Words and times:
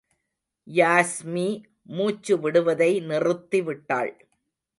யாஸ்மி, 0.67 1.45
மூச்சு 1.89 2.39
விடுவதை 2.39 2.91
நிறுத்திவிட்டாள். 3.01 4.13